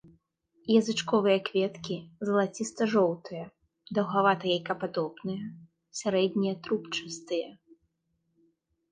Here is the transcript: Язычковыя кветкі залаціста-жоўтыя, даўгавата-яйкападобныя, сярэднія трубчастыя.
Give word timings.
Язычковыя 0.79 1.39
кветкі 1.47 1.95
залаціста-жоўтыя, 2.29 3.43
даўгавата-яйкападобныя, 3.97 5.43
сярэднія 5.99 6.55
трубчастыя. 6.69 7.47